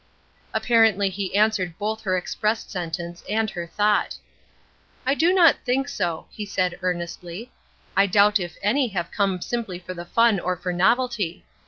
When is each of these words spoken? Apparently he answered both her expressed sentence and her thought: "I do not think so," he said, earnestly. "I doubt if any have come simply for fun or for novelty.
Apparently 0.51 1.11
he 1.11 1.35
answered 1.35 1.77
both 1.77 2.01
her 2.01 2.17
expressed 2.17 2.71
sentence 2.71 3.23
and 3.29 3.51
her 3.51 3.67
thought: 3.67 4.15
"I 5.05 5.13
do 5.13 5.31
not 5.31 5.57
think 5.63 5.87
so," 5.87 6.25
he 6.31 6.43
said, 6.43 6.79
earnestly. 6.81 7.51
"I 7.95 8.07
doubt 8.07 8.39
if 8.39 8.57
any 8.63 8.87
have 8.87 9.11
come 9.11 9.41
simply 9.43 9.77
for 9.77 9.93
fun 10.05 10.39
or 10.39 10.55
for 10.57 10.73
novelty. 10.73 11.45